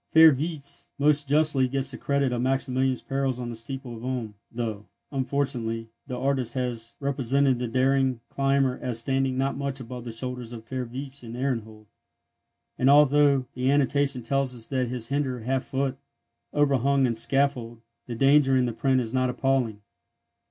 [0.15, 4.87] Fürwitz most justly gets the credit of Maximilian's perils on the steeple of Ulm, though,
[5.11, 10.53] unfortunately, the artist has represented the daring climber as standing not much above the shoulders
[10.53, 11.85] of Fürwitz and Ehrenhold;
[12.79, 15.97] and although the annotation tells us that his "hinder half foot"
[16.51, 19.81] overhung the scaffold, the danger in the print is not appalling.